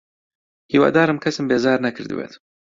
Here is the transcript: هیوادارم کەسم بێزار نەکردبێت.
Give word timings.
هیوادارم 0.71 1.17
کەسم 1.23 1.45
بێزار 1.49 1.79
نەکردبێت. 1.87 2.33